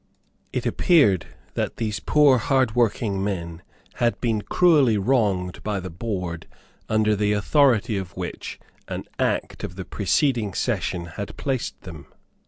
[0.51, 3.61] It appeared that these poor hardworking men
[3.97, 6.47] had been cruelly wronged by the board
[6.89, 12.07] under the authority of which an Act of the preceding session had placed them.